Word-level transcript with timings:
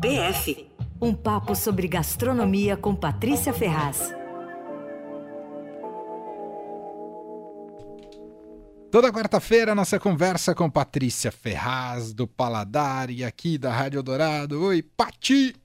PF 0.00 0.70
um 1.02 1.14
papo 1.14 1.54
sobre 1.54 1.86
gastronomia 1.86 2.76
com 2.76 2.94
Patrícia 2.94 3.52
Ferraz. 3.52 4.14
Toda 8.90 9.12
quarta-feira, 9.12 9.74
nossa 9.74 10.00
conversa 10.00 10.54
com 10.54 10.68
Patrícia 10.68 11.30
Ferraz, 11.30 12.12
do 12.12 12.26
Paladar 12.26 13.10
e 13.10 13.22
aqui 13.22 13.58
da 13.58 13.72
Rádio 13.72 14.02
Dourado. 14.02 14.62
Oi, 14.62 14.82
Pati! 14.82 15.59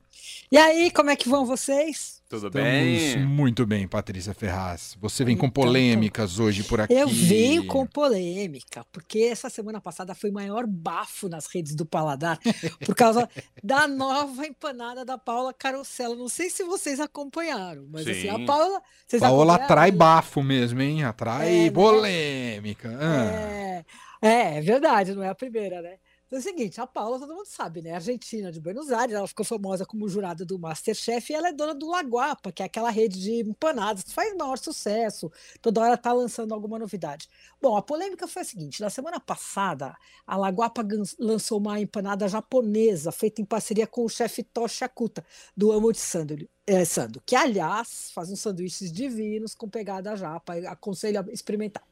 E 0.52 0.57
aí, 0.57 0.92
como 0.92 1.10
é 1.10 1.16
que 1.16 1.28
vão 1.28 1.46
vocês? 1.46 2.16
Tudo 2.28 2.48
Estamos 2.48 2.70
bem? 2.70 3.26
Muito 3.26 3.66
bem, 3.68 3.88
Patrícia 3.88 4.34
Ferraz. 4.34 4.98
Você 5.00 5.23
vem 5.23 5.36
então, 5.36 5.48
com 5.48 5.54
polêmicas 5.54 6.40
hoje 6.40 6.64
por 6.64 6.82
aqui. 6.82 6.94
Eu 6.94 7.08
venho 7.08 7.68
com 7.68 7.86
polêmica, 7.86 8.84
porque 8.91 9.20
essa 9.20 9.50
semana 9.50 9.80
passada 9.80 10.16
foi 10.16 10.32
o 10.32 10.34
maior 10.34 10.66
bafo 10.66 11.30
nas 11.30 11.46
redes 11.46 11.76
do 11.76 11.86
Paladar 11.86 12.40
por 12.84 12.96
causa 12.96 13.30
da 13.64 13.88
nova 13.88 14.46
empanada 14.46 15.05
da 15.05 15.17
Paula 15.17 15.53
Carosella. 15.53 16.16
Não 16.16 16.28
sei 16.28 16.50
se 16.50 16.64
vocês 16.64 17.00
acompanharam, 17.00 17.86
mas 17.92 18.05
Sim. 18.05 18.12
assim, 18.12 18.30
a 18.30 18.45
Paula. 18.45 18.81
Vocês 19.05 19.22
Paula 19.22 19.55
atrai 19.55 19.92
bafo 19.92 20.42
mesmo, 20.42 20.81
hein? 20.81 21.03
Atrai 21.03 21.67
é, 21.67 21.72
polêmica. 21.72 22.89
Né? 22.89 23.86
É, 24.22 24.28
é, 24.28 24.58
é 24.58 24.62
verdade, 24.62 25.14
não 25.14 25.22
é 25.22 25.30
a 25.30 25.36
primeira, 25.36 25.81
né? 25.81 25.98
Então 26.28 26.38
é 26.38 26.40
o 26.40 26.44
seguinte, 26.44 26.82
a 26.82 26.88
Paula, 26.88 27.20
todo 27.20 27.36
mundo 27.36 27.46
sabe, 27.46 27.84
né? 27.84 27.92
Argentina 27.92 28.52
de 28.52 28.60
Buenos 28.60 28.92
Aires, 28.92 29.14
ela 29.14 29.28
ficou 29.28 29.46
famosa 29.46 29.86
como 29.86 30.10
jurada 30.10 30.44
do 30.44 30.58
Masterchef 30.58 31.32
e 31.32 31.36
ela 31.36 31.50
é 31.50 31.54
dona 31.54 31.76
do 31.76 31.88
Laguapa, 31.88 32.52
que 32.52 32.64
é 32.64 32.66
aquela 32.66 32.90
rede 32.90 33.22
de 33.22 33.48
empanadas 33.48 34.04
que 34.04 34.12
faz 34.12 34.36
maior 34.36 34.58
sucesso. 34.58 35.32
Toda 35.62 35.82
hora 35.82 35.96
tá 35.96 36.12
lançando 36.12 36.52
alguma 36.52 36.80
novidade. 36.80 37.30
Bom, 37.62 37.78
a 37.78 37.82
polêmica 37.82 38.28
foi 38.28 38.42
a 38.42 38.46
seguinte: 38.46 38.82
na 38.82 38.90
semana 38.90 39.20
passada, 39.20 39.96
a 40.26 40.36
Laguapa 40.36 40.84
lançou 41.20 41.60
uma 41.60 41.80
empanada 41.80 42.28
japonesa 42.28 43.12
feita 43.12 43.40
em 43.40 43.46
parceria 43.46 43.86
com 43.86 44.04
o 44.04 44.10
chefe 44.10 44.42
Toshi 44.42 44.84
Akuta, 44.84 45.23
do 45.56 45.72
Amo 45.72 45.92
de 45.92 46.00
Sando, 46.00 46.36
é, 46.66 46.84
Sando, 46.86 47.22
que 47.23 47.36
aliás 47.36 48.10
faz 48.12 48.32
uns 48.32 48.39
sanduíches 48.39 48.92
divinos 48.92 49.54
com 49.54 49.70
pegada 49.70 50.16
japa. 50.16 50.56
Aconselho 50.70 51.20
a 51.20 51.32
experimentar. 51.32 51.84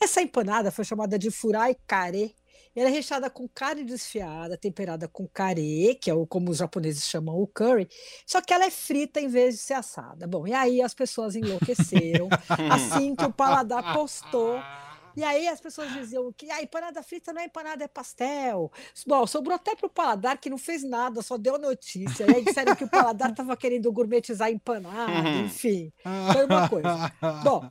Essa 0.00 0.22
empanada 0.22 0.70
foi 0.70 0.84
chamada 0.84 1.18
de 1.18 1.30
furai 1.30 1.76
kare 1.88 2.36
ela 2.74 2.88
é 2.88 2.92
recheada 2.92 3.30
com 3.30 3.48
carne 3.48 3.84
desfiada, 3.84 4.56
temperada 4.56 5.08
com 5.08 5.26
carê, 5.26 5.96
que 6.00 6.10
é 6.10 6.14
o, 6.14 6.26
como 6.26 6.50
os 6.50 6.58
japoneses 6.58 7.06
chamam 7.06 7.40
o 7.40 7.46
curry, 7.46 7.88
só 8.26 8.40
que 8.40 8.52
ela 8.52 8.64
é 8.64 8.70
frita 8.70 9.20
em 9.20 9.28
vez 9.28 9.54
de 9.54 9.60
ser 9.60 9.74
assada. 9.74 10.26
Bom, 10.26 10.46
e 10.46 10.52
aí 10.52 10.82
as 10.82 10.94
pessoas 10.94 11.36
enlouqueceram, 11.36 12.28
assim 12.72 13.14
que 13.14 13.24
o 13.24 13.32
paladar 13.32 13.94
postou 13.94 14.60
e 15.16 15.22
aí 15.22 15.46
as 15.46 15.60
pessoas 15.60 15.92
diziam 15.92 16.32
que 16.32 16.50
a 16.50 16.62
empanada 16.62 17.02
frita 17.02 17.32
não 17.32 17.40
é 17.40 17.44
empanada, 17.44 17.84
é 17.84 17.88
pastel. 17.88 18.70
Bom, 19.06 19.26
sobrou 19.26 19.54
até 19.54 19.76
para 19.76 19.86
o 19.86 19.90
paladar 19.90 20.38
que 20.38 20.50
não 20.50 20.58
fez 20.58 20.82
nada, 20.82 21.22
só 21.22 21.36
deu 21.36 21.56
notícia. 21.56 22.26
E 22.28 22.34
aí 22.34 22.44
disseram 22.44 22.74
que 22.74 22.84
o 22.84 22.88
paladar 22.88 23.30
estava 23.30 23.56
querendo 23.56 23.92
gourmetizar 23.92 24.50
empanada, 24.50 25.12
uhum. 25.12 25.44
enfim. 25.44 25.92
Foi 26.32 26.44
uma 26.44 26.68
coisa. 26.68 27.12
Bom, 27.44 27.70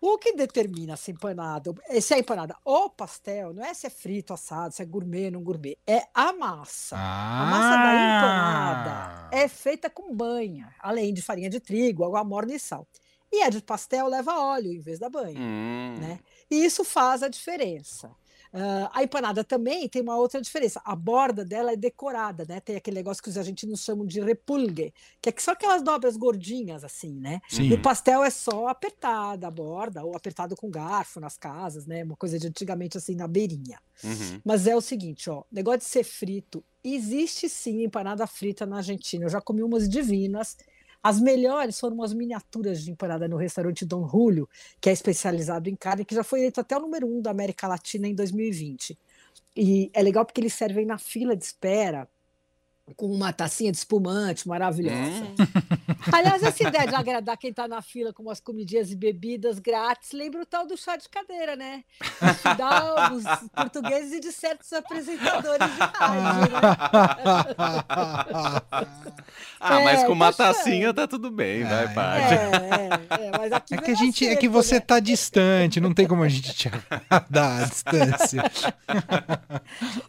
o 0.00 0.18
que 0.18 0.34
determina 0.34 0.96
se 0.96 1.10
empanada, 1.10 1.72
se 2.00 2.14
é 2.14 2.18
empanada 2.18 2.56
ou 2.64 2.90
pastel, 2.90 3.54
não 3.54 3.64
é 3.64 3.72
se 3.72 3.86
é 3.86 3.90
frito, 3.90 4.34
assado, 4.34 4.74
se 4.74 4.82
é 4.82 4.84
gourmet, 4.84 5.30
não 5.30 5.42
gourmet, 5.42 5.78
é 5.86 6.06
a 6.14 6.32
massa. 6.32 6.96
Ah. 6.96 7.42
A 7.42 7.46
massa 7.46 7.76
da 7.76 7.92
empanada 7.94 9.28
é 9.32 9.48
feita 9.48 9.88
com 9.88 10.14
banha, 10.14 10.74
além 10.80 11.12
de 11.12 11.22
farinha 11.22 11.50
de 11.50 11.60
trigo, 11.60 12.04
água 12.04 12.22
morna 12.24 12.54
e 12.54 12.58
sal. 12.58 12.86
E 13.32 13.42
a 13.42 13.50
de 13.50 13.60
pastel 13.60 14.06
leva 14.06 14.38
óleo 14.38 14.72
em 14.72 14.80
vez 14.80 14.98
da 14.98 15.08
banha, 15.08 15.38
hum. 15.38 15.96
né? 15.98 16.20
E 16.50 16.64
isso 16.64 16.84
faz 16.84 17.22
a 17.22 17.28
diferença. 17.28 18.14
Uh, 18.52 18.88
a 18.92 19.02
empanada 19.02 19.44
também 19.44 19.88
tem 19.88 20.02
uma 20.02 20.16
outra 20.16 20.40
diferença. 20.40 20.80
A 20.84 20.94
borda 20.94 21.44
dela 21.44 21.72
é 21.72 21.76
decorada, 21.76 22.44
né? 22.48 22.60
Tem 22.60 22.76
aquele 22.76 22.96
negócio 22.96 23.22
que 23.22 23.28
os 23.28 23.36
argentinos 23.36 23.82
chamam 23.82 24.06
de 24.06 24.20
repulgue, 24.20 24.92
que 25.20 25.28
é 25.28 25.34
só 25.38 25.52
aquelas 25.52 25.82
dobras 25.82 26.16
gordinhas, 26.16 26.84
assim, 26.84 27.14
né? 27.20 27.40
Sim. 27.48 27.68
No 27.68 27.80
pastel 27.80 28.24
é 28.24 28.30
só 28.30 28.68
apertada 28.68 29.46
a 29.46 29.50
borda, 29.50 30.04
ou 30.04 30.16
apertado 30.16 30.56
com 30.56 30.70
garfo 30.70 31.20
nas 31.20 31.36
casas, 31.36 31.86
né? 31.86 32.04
Uma 32.04 32.16
coisa 32.16 32.38
de 32.38 32.46
antigamente, 32.46 32.96
assim, 32.96 33.14
na 33.14 33.28
beirinha. 33.28 33.78
Uhum. 34.02 34.40
Mas 34.44 34.66
é 34.66 34.76
o 34.76 34.80
seguinte, 34.80 35.28
ó, 35.30 35.44
negócio 35.50 35.80
de 35.80 35.84
ser 35.84 36.04
frito, 36.04 36.64
existe 36.82 37.48
sim 37.48 37.82
empanada 37.82 38.26
frita 38.26 38.66
na 38.66 38.76
Argentina. 38.76 39.24
Eu 39.24 39.30
já 39.30 39.40
comi 39.40 39.62
umas 39.62 39.88
divinas 39.88 40.56
as 41.06 41.20
melhores 41.20 41.78
foram 41.78 42.02
as 42.02 42.12
miniaturas 42.12 42.82
de 42.82 42.90
empanada 42.90 43.28
no 43.28 43.36
restaurante 43.36 43.84
Dom 43.84 44.08
Julio, 44.08 44.48
que 44.80 44.90
é 44.90 44.92
especializado 44.92 45.68
em 45.68 45.76
carne, 45.76 46.04
que 46.04 46.16
já 46.16 46.24
foi 46.24 46.40
eleito 46.40 46.60
até 46.60 46.76
o 46.76 46.80
número 46.80 47.06
um 47.06 47.22
da 47.22 47.30
América 47.30 47.68
Latina 47.68 48.08
em 48.08 48.14
2020. 48.14 48.98
E 49.54 49.88
é 49.94 50.02
legal 50.02 50.26
porque 50.26 50.40
eles 50.40 50.54
servem 50.54 50.84
na 50.84 50.98
fila 50.98 51.36
de 51.36 51.44
espera 51.44 52.08
com 52.94 53.06
uma 53.06 53.32
tacinha 53.32 53.72
de 53.72 53.78
espumante 53.78 54.46
maravilhosa. 54.46 54.96
Hum. 54.96 55.34
Aliás, 56.12 56.42
essa 56.42 56.68
ideia 56.68 56.86
de 56.86 56.94
agradar 56.96 57.36
quem 57.36 57.50
está 57.50 57.66
na 57.66 57.82
fila 57.82 58.12
com 58.12 58.22
umas 58.22 58.38
comidinhas 58.38 58.92
e 58.92 58.96
bebidas 58.96 59.58
grátis 59.58 60.12
lembra 60.12 60.42
o 60.42 60.46
tal 60.46 60.66
do 60.66 60.76
chá 60.76 60.96
de 60.96 61.08
cadeira, 61.08 61.56
né? 61.56 61.82
Dá 62.56 63.12
os 63.12 63.24
portugueses 63.50 64.12
e 64.12 64.20
de 64.20 64.30
certos 64.30 64.72
apresentadores 64.72 65.66
de 65.66 65.80
rádio, 65.80 66.52
né? 66.52 66.60
ah, 69.60 69.80
é, 69.80 69.84
mas 69.84 70.04
com 70.04 70.12
uma 70.12 70.32
tacinha 70.32 70.94
tá 70.94 71.08
tudo 71.08 71.30
bem, 71.30 71.64
vai, 71.64 71.84
é, 71.84 71.88
pai. 71.88 72.20
É, 72.20 72.34
é, 72.34 73.26
é, 73.26 73.30
mas 73.36 73.52
aqui 73.52 73.74
é 73.74 73.78
que 73.78 73.90
a 73.90 73.94
gente 73.94 74.26
é 74.26 74.36
que 74.36 74.48
você 74.48 74.76
né? 74.76 74.80
tá 74.80 75.00
distante, 75.00 75.80
não 75.80 75.92
tem 75.92 76.06
como 76.06 76.22
a 76.22 76.28
gente 76.28 76.54
te 76.54 76.68
agradar 76.68 77.62
à 77.62 77.66
distância. 77.66 78.44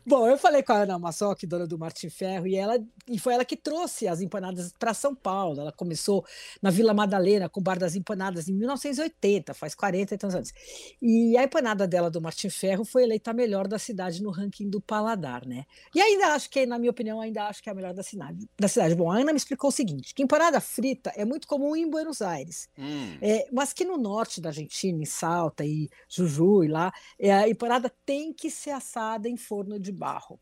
Bom, 0.05 0.27
eu 0.27 0.37
falei 0.37 0.61
com 0.61 0.73
a 0.73 0.77
Ana 0.77 0.99
Massoc, 0.99 1.41
dona 1.45 1.65
do 1.65 1.77
Martin 1.77 2.09
Ferro, 2.09 2.45
e 2.45 2.55
ela 2.55 2.66
ela 2.67 2.85
e 3.09 3.17
foi 3.17 3.33
ela 3.33 3.45
que 3.45 3.55
trouxe 3.55 4.07
as 4.07 4.21
empanadas 4.21 4.73
para 4.77 4.93
São 4.93 5.15
Paulo. 5.15 5.61
Ela 5.61 5.71
começou 5.71 6.25
na 6.61 6.69
Vila 6.69 6.93
Madalena 6.93 7.47
com 7.47 7.59
o 7.59 7.63
Bar 7.63 7.79
das 7.79 7.95
Empanadas 7.95 8.49
em 8.49 8.53
1980, 8.53 9.53
faz 9.53 9.73
40 9.73 10.13
e 10.13 10.17
tantos 10.17 10.35
anos. 10.35 10.53
E 11.01 11.37
a 11.37 11.43
empanada 11.43 11.87
dela 11.87 12.11
do 12.11 12.21
Martim 12.21 12.49
Ferro 12.49 12.83
foi 12.83 13.03
eleita 13.03 13.31
a 13.31 13.33
melhor 13.33 13.67
da 13.67 13.79
cidade 13.79 14.21
no 14.21 14.29
ranking 14.29 14.69
do 14.69 14.81
Paladar, 14.81 15.47
né? 15.47 15.65
E 15.95 16.01
ainda 16.01 16.33
acho 16.33 16.49
que, 16.49 16.65
na 16.65 16.77
minha 16.77 16.91
opinião, 16.91 17.21
ainda 17.21 17.45
acho 17.45 17.63
que 17.63 17.69
é 17.69 17.71
a 17.71 17.75
melhor 17.75 17.93
da 17.93 18.03
cidade. 18.03 18.45
Da 18.59 18.67
cidade. 18.67 18.93
Bom, 18.95 19.09
a 19.09 19.19
Ana 19.19 19.31
me 19.31 19.37
explicou 19.37 19.69
o 19.69 19.73
seguinte: 19.73 20.13
que 20.13 20.23
empanada 20.23 20.59
frita 20.59 21.11
é 21.15 21.23
muito 21.23 21.47
comum 21.47 21.75
em 21.75 21.89
Buenos 21.89 22.21
Aires, 22.21 22.69
hum. 22.77 23.17
é, 23.21 23.47
mas 23.51 23.71
que 23.71 23.85
no 23.85 23.97
norte 23.97 24.41
da 24.41 24.49
Argentina, 24.49 25.01
em 25.01 25.05
Salta 25.05 25.65
e 25.65 25.89
Jujuy 26.09 26.67
lá, 26.67 26.91
é, 27.17 27.31
a 27.31 27.47
empanada 27.47 27.91
tem 28.05 28.33
que 28.33 28.49
ser 28.49 28.71
assada 28.71 29.29
em 29.29 29.37
forno 29.37 29.79
de 29.79 29.91
barro. 29.91 30.39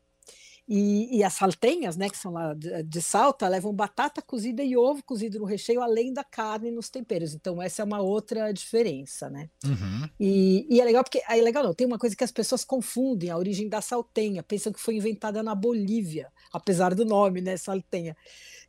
E, 0.68 1.20
e, 1.20 1.24
as 1.24 1.34
saltenhas, 1.34 1.96
né, 1.96 2.10
que 2.10 2.18
são 2.18 2.34
lá 2.34 2.56
de, 2.56 2.82
de, 2.82 3.02
salta, 3.02 3.48
levam 3.48 3.72
batata 3.72 4.20
cozida 4.20 4.64
e 4.64 4.76
ovo 4.76 5.04
cozido 5.04 5.38
no 5.38 5.46
recheio, 5.46 5.80
além 5.80 6.12
da 6.12 6.24
carne 6.24 6.72
nos 6.72 6.90
temperos. 6.90 7.36
Então, 7.36 7.62
essa 7.62 7.84
é 7.84 7.86
uma 7.86 8.02
outra 8.02 8.52
diferença, 8.52 9.30
né? 9.30 9.48
Uhum. 9.64 10.10
E, 10.20 10.66
e, 10.68 10.82
é 10.82 10.84
legal 10.84 11.04
porque 11.04 11.22
é 11.30 11.36
legal 11.36 11.64
não, 11.64 11.74
tem 11.74 11.86
uma 11.86 12.00
coisa 12.00 12.16
que 12.16 12.24
as 12.24 12.32
pessoas 12.32 12.66
confundem 12.66 13.30
a 13.30 13.38
origem 13.38 13.70
da 13.70 13.80
saltenha, 13.80 14.42
pensam 14.42 14.74
que 14.74 14.80
foi 14.80 14.96
inventada 14.96 15.44
na 15.44 15.54
Bolívia, 15.54 16.32
apesar 16.52 16.96
do 16.96 17.06
nome, 17.06 17.42
né, 17.42 17.58
saltenha. 17.58 18.18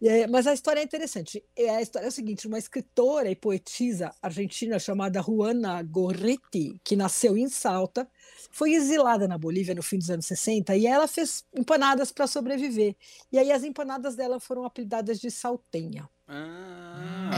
É, 0.02 0.26
mas 0.26 0.46
a 0.46 0.52
história 0.52 0.80
é 0.80 0.82
interessante. 0.82 1.42
É, 1.56 1.70
a 1.70 1.82
história 1.82 2.06
é 2.06 2.08
o 2.08 2.12
seguinte: 2.12 2.46
uma 2.46 2.58
escritora 2.58 3.30
e 3.30 3.36
poetisa 3.36 4.12
argentina 4.20 4.78
chamada 4.78 5.22
Juana 5.22 5.82
Gorriti, 5.82 6.80
que 6.84 6.96
nasceu 6.96 7.36
em 7.36 7.48
Salta, 7.48 8.08
foi 8.50 8.74
exilada 8.74 9.26
na 9.26 9.38
Bolívia 9.38 9.74
no 9.74 9.82
fim 9.82 9.98
dos 9.98 10.10
anos 10.10 10.26
60 10.26 10.76
e 10.76 10.86
ela 10.86 11.08
fez 11.08 11.44
empanadas 11.54 12.12
para 12.12 12.26
sobreviver. 12.26 12.94
E 13.32 13.38
aí 13.38 13.50
as 13.50 13.64
empanadas 13.64 14.14
dela 14.16 14.38
foram 14.38 14.64
apelidadas 14.64 15.18
de 15.18 15.30
saltenha. 15.30 16.08
Ah, 16.28 17.30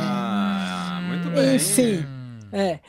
é. 1.03 1.07
muito 1.09 1.31
bem. 1.31 1.57
Enfim. 1.57 2.05
É. 2.53 2.81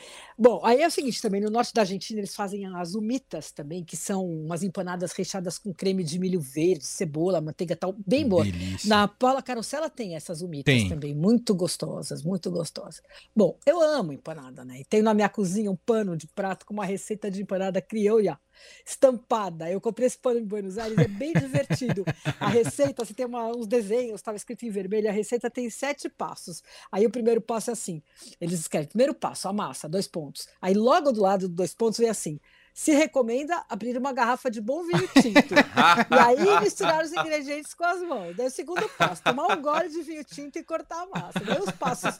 Bom, 0.42 0.64
aí 0.64 0.80
é 0.80 0.86
o 0.86 0.90
seguinte 0.90 1.20
também, 1.20 1.38
no 1.38 1.50
norte 1.50 1.70
da 1.74 1.82
Argentina 1.82 2.18
eles 2.18 2.34
fazem 2.34 2.64
as 2.64 2.94
humitas 2.94 3.52
também, 3.52 3.84
que 3.84 3.94
são 3.94 4.24
umas 4.24 4.62
empanadas 4.62 5.12
recheadas 5.12 5.58
com 5.58 5.70
creme 5.70 6.02
de 6.02 6.18
milho 6.18 6.40
verde, 6.40 6.82
cebola, 6.86 7.42
manteiga 7.42 7.76
tal, 7.76 7.94
bem 8.06 8.26
boa. 8.26 8.42
Delícia. 8.42 8.88
Na 8.88 9.06
Paula 9.06 9.42
Carosella 9.42 9.90
tem 9.90 10.16
essas 10.16 10.40
humitas 10.40 10.74
tem. 10.74 10.88
também, 10.88 11.14
muito 11.14 11.54
gostosas, 11.54 12.22
muito 12.22 12.50
gostosas. 12.50 13.02
Bom, 13.36 13.58
eu 13.66 13.82
amo 13.82 14.14
empanada, 14.14 14.64
né? 14.64 14.80
E 14.80 14.84
tenho 14.86 15.04
na 15.04 15.12
minha 15.12 15.28
cozinha 15.28 15.70
um 15.70 15.76
pano 15.76 16.16
de 16.16 16.26
prato 16.26 16.64
com 16.64 16.72
uma 16.72 16.86
receita 16.86 17.30
de 17.30 17.42
empanada 17.42 17.82
crioula 17.82 18.40
estampada. 18.84 19.70
Eu 19.70 19.80
comprei 19.80 20.06
esse 20.06 20.18
pano 20.18 20.40
em 20.40 20.44
Buenos 20.44 20.78
Aires, 20.78 20.98
é 20.98 21.08
bem 21.08 21.32
divertido. 21.32 22.04
A 22.38 22.48
receita, 22.48 23.04
você 23.04 23.14
tem 23.14 23.26
uma, 23.26 23.48
uns 23.48 23.66
desenhos, 23.66 24.20
estava 24.20 24.36
escrito 24.36 24.64
em 24.64 24.70
vermelho, 24.70 25.08
a 25.08 25.12
receita 25.12 25.50
tem 25.50 25.68
sete 25.70 26.08
passos. 26.08 26.62
Aí 26.90 27.06
o 27.06 27.10
primeiro 27.10 27.40
passo 27.40 27.70
é 27.70 27.72
assim: 27.72 28.02
eles 28.40 28.60
escrevem, 28.60 28.88
primeiro 28.88 29.14
passo, 29.14 29.48
a 29.48 29.52
massa, 29.52 29.88
dois 29.88 30.06
pontos. 30.06 30.29
Aí 30.60 30.74
logo 30.74 31.12
do 31.12 31.20
lado 31.20 31.48
dos 31.48 31.56
dois 31.56 31.74
pontos 31.74 31.98
vem 31.98 32.08
assim: 32.08 32.40
se 32.74 32.92
recomenda 32.92 33.64
abrir 33.68 33.96
uma 33.96 34.12
garrafa 34.12 34.50
de 34.50 34.60
bom 34.60 34.82
vinho 34.84 35.08
tinto. 35.20 35.54
e 35.54 36.18
aí 36.18 36.60
misturar 36.60 37.04
os 37.04 37.12
ingredientes 37.12 37.74
com 37.74 37.84
as 37.84 38.00
mãos. 38.02 38.36
Daí 38.36 38.46
o 38.46 38.50
segundo 38.50 38.88
passo, 38.90 39.22
tomar 39.22 39.46
um 39.56 39.60
gole 39.62 39.88
de 39.88 40.02
vinho 40.02 40.24
tinto 40.24 40.58
e 40.58 40.62
cortar 40.64 41.02
a 41.02 41.06
massa. 41.06 41.40
Daí 41.40 41.58
os 41.60 41.70
passos 41.72 42.18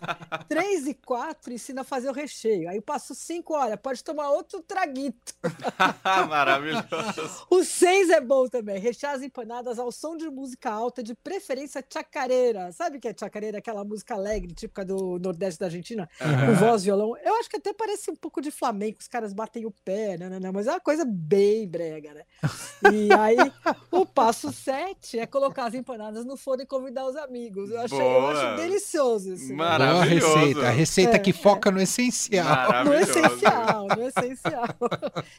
3 0.49 0.89
e 0.89 0.95
4 0.95 1.53
ensina 1.53 1.81
a 1.83 1.85
fazer 1.85 2.09
o 2.11 2.13
recheio. 2.13 2.69
Aí 2.69 2.79
o 2.79 2.83
passo 2.83 3.15
5, 3.15 3.55
olha, 3.55 3.77
pode 3.77 4.03
tomar 4.05 4.31
outro 4.31 4.61
traguito. 4.63 5.35
Maravilhoso. 6.29 7.47
O 7.51 7.65
6 7.65 8.11
é 8.11 8.21
bom 8.21 8.47
também, 8.49 8.79
rechear 8.79 9.15
as 9.15 9.23
empanadas 9.23 9.79
ao 9.79 9.91
som 9.93 10.17
de 10.17 10.29
música 10.31 10.71
alta, 10.71 11.03
de 11.03 11.15
preferência 11.15 11.85
chacareira. 11.93 12.73
Sabe 12.73 12.99
o 12.99 13.01
que 13.01 13.09
é 13.09 13.15
chacareira? 13.19 13.59
Aquela 13.59 13.85
música 13.85 14.15
alegre, 14.15 14.53
típica 14.55 14.85
do 14.85 15.19
Nordeste 15.19 15.59
da 15.61 15.67
Argentina, 15.67 16.09
Uhum. 16.21 16.47
com 16.47 16.55
voz, 16.55 16.85
violão. 16.85 17.17
Eu 17.25 17.35
acho 17.37 17.49
que 17.49 17.57
até 17.57 17.73
parece 17.73 18.11
um 18.11 18.17
pouco 18.17 18.41
de 18.41 18.51
flamenco, 18.51 18.99
os 19.01 19.09
caras 19.09 19.33
batem 19.33 19.65
o 19.67 19.71
pé, 19.85 20.17
né, 20.19 20.29
né, 20.29 20.41
né, 20.41 20.50
mas 20.53 20.67
é 20.67 20.71
uma 20.73 20.81
coisa 20.81 21.05
bem 21.07 21.67
brega, 21.69 22.15
né? 22.15 22.23
E 22.93 23.13
aí, 23.13 23.37
o 23.91 24.05
passo 24.07 24.53
7 24.53 25.19
é 25.19 25.27
colocar 25.27 25.67
as 25.67 25.75
empanadas 25.75 26.25
no 26.25 26.37
forno 26.37 26.63
e 26.63 26.67
convidar 26.67 27.07
os 27.07 27.17
amigos. 27.17 27.71
Eu, 27.71 27.81
achei, 27.81 27.99
eu 27.99 28.03
Boa. 28.21 28.33
acho 28.33 28.57
delicioso 28.63 29.33
isso. 29.35 29.49
né? 29.51 29.57
Boa 29.57 29.69
Maravilhoso. 29.79 30.35
receita. 30.37 30.61
A 30.67 30.71
receita 30.71 31.17
É, 31.17 31.19
que 31.19 31.33
foca 31.33 31.71
no 31.71 31.81
essencial. 31.81 32.85
No 32.85 32.95
essencial, 32.95 33.87
no 33.89 34.03
essencial. 34.09 34.65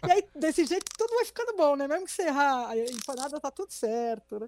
E 0.07 0.11
aí, 0.11 0.23
desse 0.35 0.65
jeito, 0.65 0.85
tudo 0.97 1.13
vai 1.15 1.25
ficando 1.25 1.55
bom, 1.55 1.75
né? 1.75 1.87
Mesmo 1.87 2.05
que 2.05 2.11
você 2.11 2.23
errar 2.23 2.69
a 2.69 2.77
empanada, 2.77 3.39
tá 3.39 3.51
tudo 3.51 3.71
certo, 3.71 4.39
né? 4.39 4.47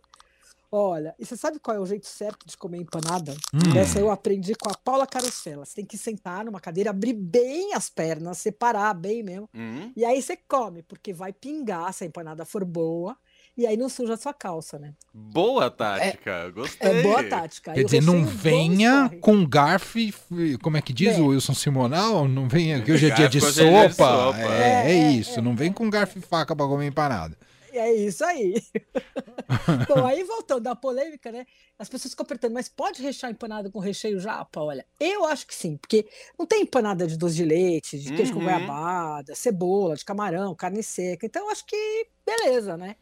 Olha, 0.75 1.14
e 1.20 1.25
você 1.25 1.38
sabe 1.38 1.60
qual 1.60 1.78
é 1.78 1.80
o 1.80 1.86
jeito 1.86 2.08
certo 2.08 2.48
de 2.48 2.58
comer 2.58 2.80
empanada? 2.80 3.36
Hum. 3.54 3.78
Essa 3.78 4.00
eu 4.00 4.10
aprendi 4.10 4.56
com 4.56 4.72
a 4.72 4.74
Paula 4.74 5.06
Carosella. 5.06 5.66
Você 5.66 5.75
tem 5.75 5.86
que 5.86 5.96
sentar 5.96 6.44
numa 6.44 6.60
cadeira, 6.60 6.90
abrir 6.90 7.14
bem 7.14 7.75
as 7.75 7.92
pernas, 7.92 8.40
separar 8.40 8.92
bem 8.96 9.22
mesmo. 9.22 9.48
Hum, 9.54 9.92
E 9.96 10.04
aí 10.04 10.20
você 10.20 10.36
come, 10.36 10.81
porque 10.81 11.14
vai 11.14 11.31
pingar 11.31 11.94
se 11.94 12.04
a 12.04 12.08
empanada 12.08 12.44
for 12.44 12.66
boa. 12.66 13.16
E 13.56 13.68
aí 13.68 13.78
não 13.78 13.88
suja 13.88 14.16
a 14.16 14.18
sua 14.18 14.34
calça, 14.34 14.80
né? 14.80 14.96
boa 15.14 15.70
tática, 15.70 16.50
gostei. 16.50 16.90
É 16.90 17.04
boa 17.04 17.24
tática. 17.24 17.72
Quer 17.74 17.84
dizer, 17.84 18.02
não 18.02 18.25
venha 18.25 19.12
com 19.22 19.46
garfo 19.48 20.00
e. 20.00 20.12
Como 20.60 20.75
é 20.75 20.81
que 20.81 20.92
diz 20.92 21.18
Bem. 21.18 21.22
o 21.22 21.28
Wilson 21.28 21.54
Simonal? 21.54 22.28
Não 22.28 22.50
venha, 22.50 22.81
que 22.81 22.92
hoje 22.92 23.12
é 23.12 23.14
dia 23.14 23.30
de 23.30 23.38
é 23.38 23.42
sopa. 23.42 24.36
É, 24.40 24.42
é 24.42 24.90
É, 24.90 24.92
é, 24.92 25.12
isso. 25.12 25.40
Não 25.40 25.56
vem 25.56 25.72
com 25.72 25.88
garfo 25.88 26.18
e 26.18 26.22
faca 26.22 26.56
pra 26.56 26.66
comer 26.66 26.88
empanada. 26.88 27.38
É 27.74 27.92
isso 27.94 28.24
aí. 28.24 28.54
Bom, 29.88 30.06
aí 30.06 30.24
voltando 30.24 30.68
à 30.68 30.75
polêmica, 30.75 31.31
né? 31.31 31.46
As 31.78 31.90
pessoas 31.90 32.12
ficam 32.14 32.25
perguntando, 32.25 32.54
mas 32.54 32.70
pode 32.70 33.02
rechear 33.02 33.31
empanada 33.31 33.70
com 33.70 33.80
recheio 33.80 34.20
japa? 34.20 34.62
Olha, 34.62 34.86
eu 35.00 35.25
acho 35.25 35.48
que 35.48 35.56
sim, 35.56 35.78
porque 35.78 36.08
não 36.38 36.46
tem 36.46 36.62
empanada 36.64 37.08
de 37.08 37.18
doce 37.18 37.36
de 37.36 37.46
leite, 37.46 38.00
de 38.00 38.14
queijo 38.14 38.34
com 38.34 38.40
Uhum. 38.40 38.46
goiabada, 38.46 39.36
cebola, 39.36 39.96
de 39.96 40.06
camarão, 40.06 40.54
carne 40.56 40.84
seca. 40.84 41.25
Então, 41.25 41.44
eu 41.46 41.50
acho 41.52 41.66
que 41.66 42.08
beleza, 42.25 42.78
né? 42.78 42.96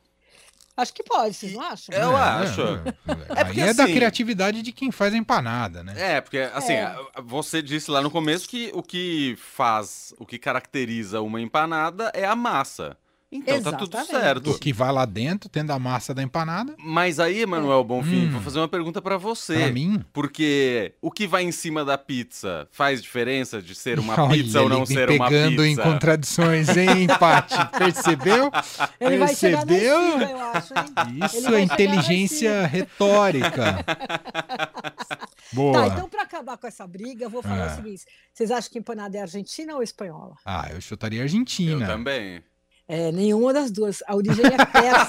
Acho 0.77 0.94
que 0.94 1.03
pode, 1.03 1.35
vocês 1.35 1.51
não 1.53 1.62
acham? 1.62 1.94
Eu 1.94 2.15
acho. 2.15 2.62
É, 2.62 3.41
É 3.41 3.44
porque 3.44 3.62
Aí 3.62 3.69
é 3.69 3.73
da 3.73 3.83
assim- 3.83 3.94
criatividade 3.94 4.62
de 4.62 4.71
quem 4.71 4.89
faz 4.89 5.13
a 5.13 5.18
empanada, 5.18 5.83
né? 5.83 5.94
É, 6.15 6.21
porque 6.21 6.38
assim, 6.39 6.73
É. 6.73 6.95
você 7.23 7.62
disse 7.62 7.91
lá 7.91 8.01
no 8.01 8.09
começo 8.09 8.47
que 8.47 8.71
o 8.73 8.81
que 8.81 9.35
faz, 9.38 10.13
o 10.18 10.25
que 10.25 10.39
caracteriza 10.39 11.21
uma 11.21 11.41
empanada 11.41 12.09
é 12.15 12.23
a 12.25 12.35
massa. 12.35 12.97
Então 13.33 13.62
tá 13.62 13.72
tudo 13.78 13.95
Exatamente. 13.95 14.24
certo. 14.25 14.51
O 14.51 14.60
que 14.60 14.74
vai 14.74 14.92
lá 14.92 15.06
dentro, 15.06 15.48
tendo 15.48 15.72
a 15.72 15.80
massa 15.80 16.13
da 16.13 16.22
empanada, 16.22 16.75
Mas 16.78 17.18
aí, 17.18 17.42
Emanuel 17.42 17.81
Bonfim, 17.81 18.25
Hum. 18.28 18.31
vou 18.31 18.42
fazer 18.42 18.60
uma 18.60 18.68
pergunta 18.68 19.01
pra 19.01 19.16
você. 19.18 19.56
pra 19.56 19.72
mim. 19.72 20.04
Porque 20.12 20.94
o 21.01 21.10
que 21.10 21.25
vai 21.25 21.44
em 21.44 21.51
cima 21.51 21.86
da 21.86 21.98
pizza 21.98 22.68
faz 22.72 23.01
diferença 23.01 23.62
de 23.62 23.74
ser 23.74 24.00
uma 24.00 24.19
Olha, 24.22 24.31
pizza 24.44 24.62
ou 24.62 24.68
não 24.68 24.86
ser 24.86 25.10
uma 25.10 25.30
pegando 25.30 25.63
em 25.66 25.75
pizza? 25.75 25.81
contradições, 25.89 26.68
hein, 26.75 27.04
empate? 27.04 27.56
Percebeu? 27.78 28.51
Ele 29.00 29.18
Percebeu? 29.18 30.12
cima, 30.12 30.24
eu 30.30 30.39
acho, 30.42 30.74
hein? 30.74 30.86
Ele 31.16 31.25
Isso 31.25 31.42
vai 31.44 31.62
é 31.62 31.63
inteligência 31.63 32.68
retórica. 32.68 33.86
Boa. 35.54 35.74
Tá, 35.74 35.88
então 35.88 36.10
para 36.10 36.22
acabar 36.24 36.57
com 36.57 36.66
essa 36.68 36.88
briga, 36.88 37.25
eu 37.25 37.30
vou 37.30 37.42
falar 37.42 37.69
Ah. 37.69 37.74
o 37.74 37.75
seguinte: 37.75 38.04
vocês 38.33 38.51
acham 38.51 38.72
que 38.72 38.80
empanada 38.80 39.18
é 39.18 39.22
argentina 39.22 39.75
ou 39.75 39.83
espanhola? 39.83 40.36
Ah, 40.45 40.68
eu 40.72 40.80
chutaria 40.81 41.19
Eu 41.19 41.24
Argentina. 41.24 41.86
também. 41.86 42.42
É, 42.88 43.12
nenhuma 43.12 43.54
das 43.54 43.72
duas. 43.72 44.04
A 44.07 44.16
origem 44.16 44.45
é 44.45 44.66
persa. 44.66 45.07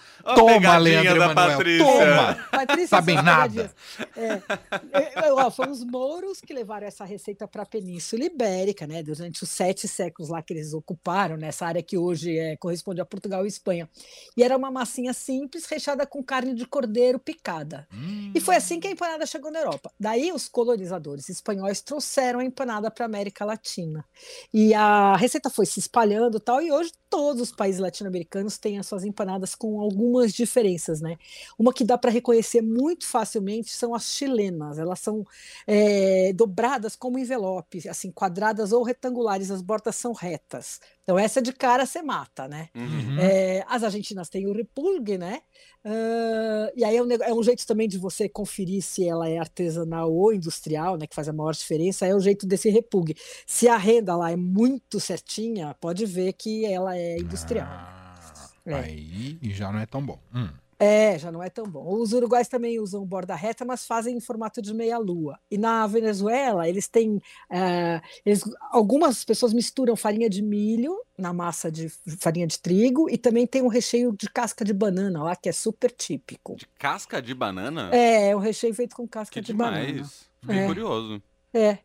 Ó 0.22 0.32
a 0.32 0.34
Toma, 0.34 0.76
Leandro 0.76 1.18
da 1.18 1.30
Emanuel, 1.30 1.34
Patrícia. 1.34 1.86
toma. 1.86 2.48
Patrícia 2.50 2.88
Sabem 2.88 3.14
suas 3.16 3.24
nada. 3.24 3.74
É, 4.16 5.32
ó, 5.32 5.50
foram 5.50 5.72
os 5.72 5.82
mouros 5.82 6.40
que 6.40 6.52
levaram 6.52 6.86
essa 6.86 7.04
receita 7.04 7.48
para 7.48 7.62
a 7.62 7.66
Península 7.66 8.24
Ibérica, 8.24 8.86
né? 8.86 9.02
Durante 9.02 9.42
os 9.42 9.48
sete 9.48 9.88
séculos 9.88 10.30
lá 10.30 10.42
que 10.42 10.52
eles 10.52 10.74
ocuparam, 10.74 11.36
nessa 11.36 11.66
área 11.66 11.82
que 11.82 11.96
hoje 11.96 12.38
é, 12.38 12.56
corresponde 12.56 13.00
a 13.00 13.04
Portugal 13.04 13.44
e 13.44 13.48
Espanha. 13.48 13.88
E 14.36 14.42
era 14.42 14.56
uma 14.56 14.70
massinha 14.70 15.12
simples, 15.12 15.64
recheada 15.64 16.06
com 16.06 16.22
carne 16.22 16.54
de 16.54 16.66
cordeiro 16.66 17.18
picada. 17.18 17.88
Hum. 17.92 18.30
E 18.34 18.40
foi 18.40 18.56
assim 18.56 18.78
que 18.78 18.88
a 18.88 18.90
empanada 18.90 19.24
chegou 19.26 19.50
na 19.50 19.60
Europa. 19.60 19.90
Daí 19.98 20.32
os 20.32 20.48
colonizadores 20.48 21.28
espanhóis 21.28 21.80
trouxeram 21.80 22.40
a 22.40 22.44
empanada 22.44 22.90
para 22.90 23.04
a 23.04 23.08
América 23.08 23.44
Latina. 23.44 24.04
E 24.52 24.74
a 24.74 25.16
receita 25.16 25.48
foi 25.48 25.64
se 25.64 25.79
espalhando 25.80 26.38
e 26.38 26.40
tal, 26.40 26.62
e 26.62 26.70
hoje 26.72 26.92
todos 27.10 27.42
os 27.42 27.52
países 27.52 27.80
latino-americanos 27.80 28.58
têm 28.58 28.78
as 28.78 28.86
suas 28.86 29.04
empanadas 29.04 29.54
com 29.54 29.80
algumas 29.80 30.32
diferenças, 30.32 31.00
né? 31.00 31.16
Uma 31.58 31.72
que 31.74 31.84
dá 31.84 31.98
para 31.98 32.10
reconhecer 32.10 32.62
muito 32.62 33.06
facilmente 33.06 33.72
são 33.72 33.94
as 33.94 34.04
chilenas. 34.12 34.78
Elas 34.78 35.00
são 35.00 35.24
eh, 35.66 36.32
dobradas 36.34 36.94
como 36.96 37.18
envelope, 37.18 37.88
assim, 37.88 38.12
quadradas 38.12 38.72
ou 38.72 38.82
retangulares, 38.84 39.50
as 39.50 39.62
bordas 39.62 39.96
são 39.96 40.12
retas. 40.12 40.80
Então 41.10 41.18
essa 41.18 41.42
de 41.42 41.52
cara 41.52 41.84
você 41.84 42.02
mata, 42.02 42.46
né? 42.46 42.68
Uhum. 42.72 43.18
É, 43.18 43.64
as 43.66 43.82
argentinas 43.82 44.28
têm 44.28 44.46
o 44.46 44.52
repulgue, 44.52 45.18
né? 45.18 45.40
Ah, 45.84 46.70
e 46.76 46.84
aí 46.84 46.96
é 46.96 47.02
um, 47.02 47.10
é 47.10 47.34
um 47.34 47.42
jeito 47.42 47.66
também 47.66 47.88
de 47.88 47.98
você 47.98 48.28
conferir 48.28 48.80
se 48.80 49.08
ela 49.08 49.28
é 49.28 49.36
artesanal 49.36 50.12
ou 50.12 50.32
industrial, 50.32 50.96
né? 50.96 51.08
Que 51.08 51.14
faz 51.16 51.28
a 51.28 51.32
maior 51.32 51.52
diferença, 51.52 52.06
é 52.06 52.14
o 52.14 52.20
jeito 52.20 52.46
desse 52.46 52.70
repulgue. 52.70 53.16
Se 53.44 53.66
a 53.66 53.76
renda 53.76 54.14
lá 54.14 54.30
é 54.30 54.36
muito 54.36 55.00
certinha, 55.00 55.74
pode 55.80 56.06
ver 56.06 56.32
que 56.34 56.64
ela 56.64 56.96
é 56.96 57.18
industrial. 57.18 57.66
Ah, 57.68 58.48
É. 58.64 58.74
Aí 58.74 59.36
já 59.42 59.72
não 59.72 59.80
é 59.80 59.86
tão 59.86 60.04
bom. 60.06 60.20
Hum. 60.32 60.48
É, 60.82 61.18
já 61.18 61.30
não 61.30 61.42
é 61.42 61.50
tão 61.50 61.66
bom. 61.66 61.86
Os 62.00 62.14
uruguais 62.14 62.48
também 62.48 62.80
usam 62.80 63.04
borda 63.04 63.34
reta, 63.34 63.66
mas 63.66 63.84
fazem 63.86 64.16
em 64.16 64.20
formato 64.20 64.62
de 64.62 64.72
meia-lua. 64.72 65.38
E 65.50 65.58
na 65.58 65.86
Venezuela, 65.86 66.66
eles 66.66 66.88
têm. 66.88 67.20
eh, 67.50 68.00
eles- 68.24 68.42
algumas 68.70 69.22
pessoas 69.22 69.52
misturam 69.52 69.94
farinha 69.94 70.30
de 70.30 70.40
milho 70.40 70.96
na 71.18 71.34
massa 71.34 71.70
de 71.70 71.90
farinha 72.18 72.46
de 72.46 72.58
trigo 72.58 73.10
e 73.10 73.18
também 73.18 73.46
tem 73.46 73.60
um 73.60 73.68
recheio 73.68 74.10
de 74.18 74.30
casca 74.30 74.64
de 74.64 74.72
banana 74.72 75.22
lá, 75.22 75.36
que 75.36 75.50
é 75.50 75.52
super 75.52 75.90
típico. 75.90 76.56
De 76.56 76.66
casca 76.78 77.20
de 77.20 77.34
banana? 77.34 77.90
É, 77.94 78.30
é 78.30 78.36
um 78.36 78.38
recheio 78.40 78.72
feito 78.74 78.96
com 78.96 79.06
casca 79.06 79.34
que 79.34 79.40
de 79.42 79.48
demais. 79.52 79.86
banana. 79.86 80.10
Fiquei 80.40 80.58
É. 80.60 80.66
curioso. 80.66 81.22
É. 81.52 81.78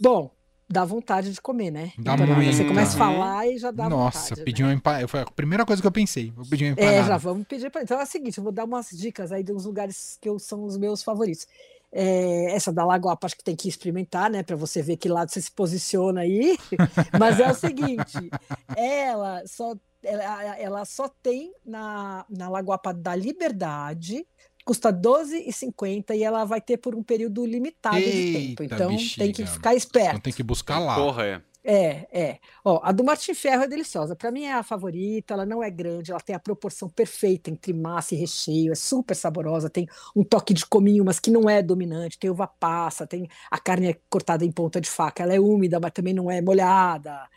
Bom, 0.00 0.30
dá 0.68 0.84
vontade 0.84 1.32
de 1.32 1.40
comer, 1.40 1.70
né? 1.70 1.92
Dá. 1.98 2.16
Você 2.16 2.26
muita. 2.26 2.64
começa 2.64 2.94
a 2.94 2.98
falar 2.98 3.46
e 3.48 3.58
já 3.58 3.70
dá 3.70 3.88
Nossa, 3.88 4.30
vontade. 4.30 4.44
pedir 4.44 4.62
né? 4.62 4.68
uma 4.68 4.74
empanada. 4.74 5.08
Foi 5.08 5.20
a 5.20 5.26
primeira 5.26 5.64
coisa 5.64 5.80
que 5.80 5.88
eu 5.88 5.92
pensei. 5.92 6.30
Vou 6.32 6.44
pedir 6.46 6.66
uma 6.66 6.72
empanada. 6.72 6.96
É, 6.96 7.04
já 7.04 7.16
vamos 7.16 7.46
pedir 7.46 7.70
para. 7.70 7.82
Então 7.82 7.98
é 7.98 8.02
o 8.02 8.06
seguinte, 8.06 8.38
eu 8.38 8.44
vou 8.44 8.52
dar 8.52 8.64
umas 8.64 8.90
dicas 8.90 9.32
aí 9.32 9.42
dos 9.42 9.64
lugares 9.64 10.18
que 10.20 10.28
eu, 10.28 10.38
são 10.38 10.64
os 10.64 10.76
meus 10.76 11.02
favoritos. 11.02 11.46
É, 11.90 12.54
essa 12.54 12.70
da 12.70 12.84
Lagoapa 12.84 13.26
acho 13.26 13.36
que 13.36 13.42
tem 13.42 13.56
que 13.56 13.66
experimentar, 13.66 14.30
né, 14.30 14.42
para 14.42 14.56
você 14.56 14.82
ver 14.82 14.98
que 14.98 15.08
lado 15.08 15.30
você 15.30 15.40
se 15.40 15.50
posiciona 15.50 16.20
aí. 16.20 16.58
Mas 17.18 17.40
é 17.40 17.50
o 17.50 17.54
seguinte, 17.54 18.30
ela 18.76 19.42
só 19.46 19.74
ela, 20.02 20.58
ela 20.58 20.84
só 20.84 21.08
tem 21.22 21.52
na, 21.64 22.24
na 22.28 22.48
Lagoapa 22.48 22.92
da 22.92 23.16
Liberdade, 23.16 24.26
custa 24.68 24.90
R$12,50 24.90 26.14
e 26.14 26.22
ela 26.22 26.44
vai 26.44 26.60
ter 26.60 26.76
por 26.76 26.94
um 26.94 27.02
período 27.02 27.46
limitado 27.46 27.96
de 27.96 28.32
tempo. 28.32 28.62
Eita, 28.62 28.74
Então 28.74 28.88
tem 28.88 29.32
que 29.32 29.42
bexiga. 29.42 29.46
ficar 29.46 29.74
esperto. 29.74 30.08
Então 30.10 30.20
tem 30.20 30.32
que 30.32 30.42
buscar 30.42 30.78
lá. 30.78 30.94
Porra, 30.94 31.24
é. 31.24 31.42
É, 31.64 32.06
é. 32.12 32.38
Ó, 32.64 32.80
a 32.82 32.92
do 32.92 33.02
Martin 33.04 33.34
Ferro 33.34 33.62
é 33.62 33.68
deliciosa. 33.68 34.14
Para 34.14 34.30
mim 34.30 34.44
é 34.44 34.52
a 34.52 34.62
favorita. 34.62 35.34
Ela 35.34 35.46
não 35.46 35.62
é 35.62 35.70
grande, 35.70 36.10
ela 36.10 36.20
tem 36.20 36.34
a 36.34 36.38
proporção 36.38 36.88
perfeita 36.88 37.50
entre 37.50 37.72
massa 37.72 38.14
e 38.14 38.18
recheio. 38.18 38.72
É 38.72 38.74
super 38.74 39.14
saborosa. 39.14 39.70
Tem 39.70 39.86
um 40.14 40.22
toque 40.22 40.52
de 40.54 40.64
cominho, 40.66 41.04
mas 41.04 41.18
que 41.18 41.30
não 41.30 41.48
é 41.48 41.62
dominante. 41.62 42.18
Tem 42.18 42.30
uva 42.30 42.46
passa, 42.46 43.06
tem 43.06 43.26
a 43.50 43.58
carne 43.58 43.88
é 43.88 43.96
cortada 44.10 44.44
em 44.44 44.52
ponta 44.52 44.80
de 44.80 44.88
faca. 44.90 45.22
Ela 45.22 45.34
é 45.34 45.40
úmida, 45.40 45.78
mas 45.80 45.92
também 45.92 46.14
não 46.14 46.30
é 46.30 46.40
molhada. 46.42 47.28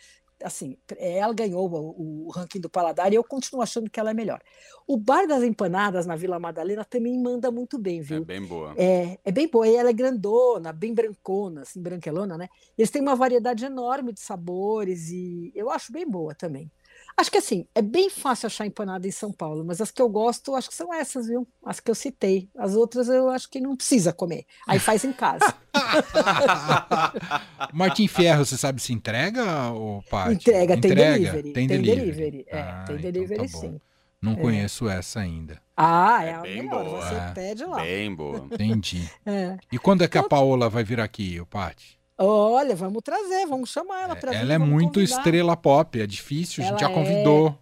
Assim, 0.43 0.77
ela 0.97 1.33
ganhou 1.33 1.69
o, 1.69 2.27
o 2.27 2.31
ranking 2.31 2.59
do 2.59 2.69
paladar 2.69 3.11
e 3.11 3.15
eu 3.15 3.23
continuo 3.23 3.61
achando 3.61 3.89
que 3.89 3.99
ela 3.99 4.11
é 4.11 4.13
melhor. 4.13 4.41
O 4.87 4.97
Bar 4.97 5.27
das 5.27 5.43
Empanadas 5.43 6.05
na 6.05 6.15
Vila 6.15 6.39
Madalena 6.39 6.83
também 6.83 7.17
manda 7.21 7.51
muito 7.51 7.77
bem, 7.77 7.99
É 7.99 8.03
viu? 8.03 8.25
bem 8.25 8.45
boa. 8.45 8.73
É, 8.77 9.17
é 9.23 9.31
bem 9.31 9.47
boa, 9.47 9.67
e 9.67 9.75
ela 9.75 9.89
é 9.89 9.93
grandona, 9.93 10.73
bem 10.73 10.93
brancona, 10.93 11.61
assim, 11.61 11.81
branquelona, 11.81 12.37
né? 12.37 12.49
Eles 12.77 12.89
têm 12.89 13.01
uma 13.01 13.15
variedade 13.15 13.65
enorme 13.65 14.13
de 14.13 14.19
sabores 14.19 15.09
e 15.09 15.51
eu 15.55 15.69
acho 15.69 15.91
bem 15.91 16.09
boa 16.09 16.33
também. 16.35 16.71
Acho 17.17 17.29
que 17.31 17.37
assim, 17.37 17.67
é 17.75 17.81
bem 17.81 18.09
fácil 18.09 18.47
achar 18.47 18.65
empanada 18.65 19.07
em 19.07 19.11
São 19.11 19.31
Paulo, 19.31 19.63
mas 19.65 19.79
as 19.81 19.91
que 19.91 20.01
eu 20.01 20.09
gosto, 20.09 20.55
acho 20.55 20.69
que 20.69 20.75
são 20.75 20.93
essas, 20.93 21.27
viu? 21.27 21.47
As 21.65 21.79
que 21.79 21.91
eu 21.91 21.95
citei. 21.95 22.49
As 22.57 22.73
outras 22.75 23.07
eu 23.09 23.29
acho 23.29 23.49
que 23.49 23.59
não 23.59 23.75
precisa 23.75 24.11
comer. 24.13 24.45
Aí 24.67 24.79
faz 24.79 25.03
em 25.03 25.13
casa. 25.13 25.53
Martim 27.73 28.07
Ferro, 28.07 28.45
você 28.45 28.57
sabe 28.57 28.81
se 28.81 28.93
entrega 28.93 29.69
ou 29.71 30.01
Paty? 30.03 30.33
Entrega, 30.35 30.77
tem 30.79 30.91
Entrega? 30.91 31.13
delivery. 31.13 31.53
Tem 31.53 31.67
Tem 31.67 31.81
delivery. 31.81 32.11
delivery. 32.11 32.45
É, 32.47 32.59
Ah, 32.61 32.83
tem 32.87 32.95
então 32.97 33.11
delivery 33.11 33.41
tá 33.51 33.57
sim. 33.57 33.79
Não 34.21 34.33
É. 34.33 34.35
conheço 34.35 34.87
essa 34.87 35.19
ainda. 35.19 35.59
Ah, 35.75 36.23
é, 36.23 36.29
É 36.29 36.33
a 36.35 36.41
bem 36.41 36.61
melhor. 36.63 36.83
boa. 36.85 37.01
Você 37.01 37.15
É. 37.15 37.31
pede 37.33 37.65
lá. 37.65 37.81
Bem 37.81 38.13
boa. 38.15 38.37
Entendi. 38.51 39.09
É. 39.25 39.57
E 39.71 39.79
quando 39.79 40.03
é 40.03 40.07
que 40.07 40.17
a 40.17 40.21
Então- 40.21 40.29
Paola 40.29 40.69
vai 40.69 40.83
vir 40.83 40.99
aqui, 40.99 41.39
o 41.39 41.45
Paty? 41.45 41.99
Olha, 42.17 42.75
vamos 42.75 43.01
trazer, 43.03 43.45
vamos 43.47 43.69
chamar 43.71 44.03
ela 44.03 44.15
para 44.15 44.33
Ela 44.33 44.53
é 44.53 44.57
muito 44.57 45.01
estrela 45.01 45.57
pop, 45.57 45.99
é 45.99 46.05
difícil, 46.05 46.63
a 46.63 46.67
gente 46.67 46.79
já 46.79 46.85
Ela 46.85 46.95
convidou. 46.95 47.57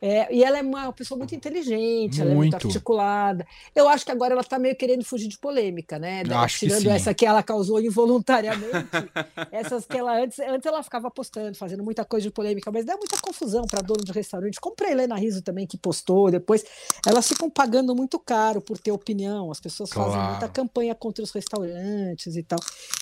É, 0.00 0.32
e 0.32 0.44
ela 0.44 0.58
é 0.58 0.62
uma 0.62 0.92
pessoa 0.92 1.18
muito 1.18 1.34
inteligente, 1.34 2.20
ela 2.20 2.30
é 2.30 2.34
Muito. 2.34 2.52
muito 2.52 2.66
articulada. 2.68 3.44
Eu 3.74 3.88
acho 3.88 4.04
que 4.04 4.12
agora 4.12 4.32
ela 4.32 4.42
está 4.42 4.56
meio 4.58 4.76
querendo 4.76 5.04
fugir 5.04 5.26
de 5.28 5.36
polêmica, 5.38 5.98
né? 5.98 6.22
Da- 6.22 6.46
Tirando 6.46 6.86
essa 6.88 7.12
que 7.12 7.26
ela 7.26 7.42
causou 7.42 7.80
involuntariamente. 7.80 8.68
essas 9.50 9.84
que 9.86 9.96
ela 9.96 10.16
antes, 10.22 10.38
antes 10.38 10.66
ela 10.66 10.82
ficava 10.84 11.10
postando, 11.10 11.56
fazendo 11.56 11.82
muita 11.82 12.04
coisa 12.04 12.26
de 12.28 12.32
polêmica, 12.32 12.70
mas 12.70 12.84
dá 12.84 12.96
muita 12.96 13.16
confusão 13.20 13.62
para 13.66 13.80
dono 13.82 14.04
de 14.04 14.12
restaurante. 14.12 14.60
Comprei 14.60 14.92
Helena 14.92 15.16
Riso 15.16 15.42
também, 15.42 15.66
que 15.66 15.76
postou 15.76 16.30
depois. 16.30 16.64
Elas 17.06 17.26
ficam 17.26 17.50
pagando 17.50 17.94
muito 17.94 18.18
caro 18.20 18.60
por 18.60 18.78
ter 18.78 18.92
opinião. 18.92 19.50
As 19.50 19.60
pessoas 19.60 19.90
fazem 19.90 20.12
Claro. 20.12 20.30
muita 20.30 20.48
campanha 20.48 20.94
contra 20.94 21.24
os 21.24 21.30
restaurantes 21.32 22.36
e 22.36 22.42
tal. 22.42 22.58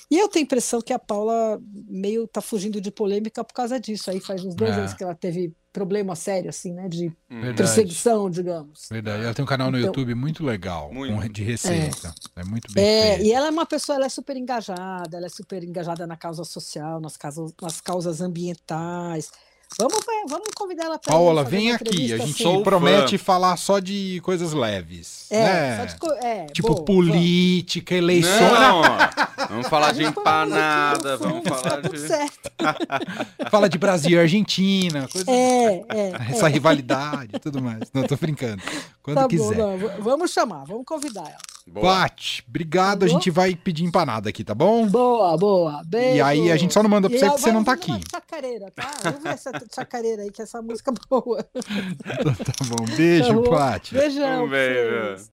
E 0.09 0.17
eu 0.17 0.27
tenho 0.29 0.43
a 0.43 0.45
impressão 0.47 0.81
que 0.81 0.93
a 0.93 0.99
Paula 0.99 1.61
meio 1.87 2.27
tá 2.27 2.41
fugindo 2.41 2.81
de 2.81 2.89
polêmica 2.91 3.43
por 3.43 3.53
causa 3.53 3.79
disso. 3.79 4.09
Aí 4.09 4.19
faz 4.19 4.43
uns 4.43 4.55
dois 4.55 4.71
É. 4.71 4.79
anos 4.79 4.93
que 4.93 5.03
ela 5.03 5.13
teve 5.15 5.53
problema 5.77 6.15
sério, 6.15 6.49
assim, 6.49 6.73
né? 6.73 6.89
De. 6.89 7.11
Verdade. 7.29 7.55
perseguição, 7.57 8.29
digamos. 8.31 8.87
Verdade. 8.89 9.23
Ela 9.23 9.33
tem 9.35 9.43
um 9.43 9.47
canal 9.47 9.69
no 9.69 9.77
Então- 9.77 9.87
YouTube 9.89 10.15
muito 10.15 10.43
legal, 10.43 10.91
Muito. 10.91 11.21
com- 11.21 11.27
de 11.31 11.43
receita. 11.43 12.15
É, 12.35 12.43
muito 12.43 12.73
bem 12.73 12.83
É, 12.83 13.15
feito. 13.15 13.27
e 13.27 13.31
ela 13.31 13.47
é 13.47 13.49
uma 13.51 13.65
pessoa, 13.65 13.95
ela 13.95 14.05
é 14.07 14.09
super 14.09 14.35
engajada, 14.35 15.15
ela 15.17 15.27
é 15.27 15.29
super 15.29 15.63
engajada 15.63 16.07
na 16.07 16.17
causa 16.17 16.43
social, 16.43 16.99
nas 16.99 17.15
causas, 17.15 17.53
nas 17.61 17.79
causas 17.79 18.19
ambientais. 18.21 19.31
Vamos, 19.79 19.99
vamos 20.27 20.47
convidar 20.55 20.85
ela 20.85 20.97
para 20.97 21.11
Paola, 21.13 21.43
vem 21.43 21.71
aqui. 21.71 22.11
A 22.13 22.17
gente 22.17 22.41
Sou 22.41 22.63
promete 22.63 23.17
fã. 23.17 23.23
falar 23.25 23.55
só 23.57 23.77
de 23.79 24.19
coisas 24.23 24.51
leves. 24.53 25.27
É, 25.29 25.43
né? 25.43 25.77
só 25.77 25.85
de 25.85 25.95
co- 25.99 26.13
é, 26.25 26.45
Tipo 26.47 26.73
boa, 26.73 26.85
política, 26.85 27.93
eleição. 27.93 28.31
Não, 28.31 28.81
vamos 29.49 29.67
falar 29.67 29.91
de 29.93 30.03
empanada, 30.03 31.17
Vamos, 31.17 31.47
falar 31.47 31.61
tá 31.61 31.81
tudo 31.81 31.91
de... 31.93 32.07
certo. 32.07 32.51
Fala 33.51 33.69
de 33.69 33.77
Brasil 33.77 34.17
e 34.17 34.19
Argentina, 34.19 35.07
coisa, 35.07 35.29
É, 35.29 35.83
é, 35.89 36.11
essa 36.31 36.47
é. 36.47 36.51
rivalidade 36.51 37.35
e 37.35 37.39
tudo 37.39 37.61
mais. 37.61 37.81
Não, 37.93 38.03
tô 38.03 38.15
brincando. 38.15 38.61
Quando 39.03 39.15
Tá 39.17 39.21
bom, 39.23 39.27
quiser. 39.27 39.57
não, 39.57 39.77
v- 39.77 39.89
vamos 39.99 40.31
chamar, 40.31 40.63
vamos 40.65 40.85
convidar 40.85 41.21
ela. 41.27 41.37
Boa. 41.69 41.85
Paty, 41.85 42.43
obrigado. 42.47 43.03
A 43.03 43.07
Tá 43.07 43.13
bom? 43.13 43.19
gente 43.19 43.29
vai 43.29 43.53
pedir 43.55 43.83
empanada 43.83 44.29
aqui, 44.29 44.43
tá 44.43 44.55
bom? 44.55 44.87
Boa, 44.87 45.37
boa. 45.37 45.81
Beijo. 45.85 46.15
E 46.17 46.21
aí 46.21 46.51
a 46.51 46.55
gente 46.57 46.73
só 46.73 46.81
não 46.81 46.89
manda 46.89 47.09
pra 47.09 47.17
E 47.17 47.19
você 47.19 47.25
porque 47.27 47.41
você 47.41 47.51
não 47.51 47.63
tá 47.63 47.71
ouvindo 47.73 47.87
uma 47.89 47.97
aqui. 47.97 48.05
Chacareira, 48.11 48.71
tá? 48.71 48.91
Vamos 49.03 49.23
ver 49.23 49.29
essa 49.29 49.51
chacareira 49.75 50.21
aí, 50.23 50.31
que 50.31 50.41
essa 50.41 50.61
música 50.61 50.91
é 50.91 50.93
boa. 51.09 51.45
Então 51.53 52.33
tá 52.45 52.65
bom. 52.65 52.85
Beijo, 52.95 53.27
Tá 53.27 53.33
bom. 53.33 53.43
Paty. 53.49 53.93
Beijão. 53.93 54.45
Um 54.45 54.49
beijo. 54.49 55.29